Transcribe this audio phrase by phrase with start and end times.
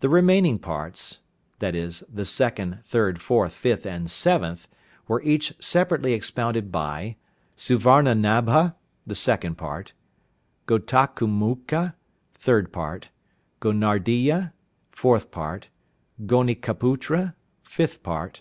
[0.00, 1.18] The remaining parts,
[1.60, 4.66] viz., the second, third, fourth, fifth, and seventh
[5.06, 7.16] were each separately expounded by
[7.54, 8.76] Suvarnanabha
[9.12, 9.92] (second part).
[10.66, 11.92] Ghotakamukha
[12.32, 13.10] (third part).
[13.60, 14.54] Gonardiya
[14.90, 15.68] (fourth part).
[16.24, 18.40] Gonikaputra (fifth part).